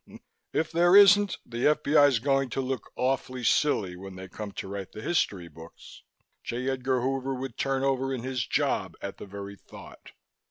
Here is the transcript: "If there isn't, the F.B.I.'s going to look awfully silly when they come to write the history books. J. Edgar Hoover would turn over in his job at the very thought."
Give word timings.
"If 0.51 0.71
there 0.71 0.95
isn't, 0.95 1.37
the 1.45 1.67
F.B.I.'s 1.67 2.17
going 2.17 2.49
to 2.57 2.61
look 2.61 2.91
awfully 2.95 3.43
silly 3.43 3.95
when 3.95 4.15
they 4.15 4.27
come 4.27 4.51
to 4.53 4.67
write 4.67 4.93
the 4.93 5.01
history 5.03 5.47
books. 5.47 6.01
J. 6.43 6.71
Edgar 6.71 7.01
Hoover 7.01 7.35
would 7.35 7.55
turn 7.55 7.83
over 7.83 8.11
in 8.11 8.23
his 8.23 8.47
job 8.47 8.95
at 8.99 9.17
the 9.17 9.27
very 9.27 9.57
thought." 9.57 10.13